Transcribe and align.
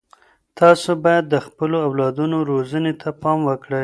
تاسو 0.59 0.89
باید 1.03 1.25
د 1.29 1.35
خپلو 1.45 1.77
اولادونو 1.87 2.37
روزنې 2.51 2.93
ته 3.01 3.09
پام 3.21 3.39
وکړئ. 3.45 3.79